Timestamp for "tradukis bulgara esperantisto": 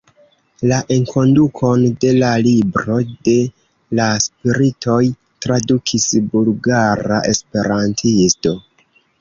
5.47-8.57